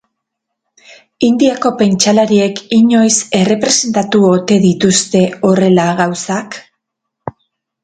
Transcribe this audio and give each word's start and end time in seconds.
Indiako 1.27 1.71
pentsalariek 1.81 2.61
inoiz 2.79 3.13
errepresentatu 3.41 4.23
ote 4.33 4.59
dituzte 4.65 5.23
horrela 5.51 5.89
gauzak? 6.03 6.61